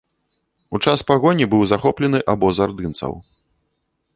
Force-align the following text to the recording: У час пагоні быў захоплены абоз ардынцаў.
У 0.77 0.79
час 0.85 1.03
пагоні 1.11 1.45
быў 1.51 1.63
захоплены 1.73 2.23
абоз 2.33 2.55
ардынцаў. 2.67 3.13